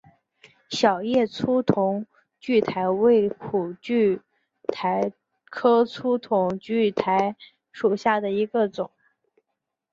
[0.71, 2.07] 小叶粗筒
[2.41, 4.19] 苣苔为苦苣
[4.73, 5.11] 苔
[5.45, 7.35] 科粗筒苣苔
[7.71, 8.89] 属下的一个种。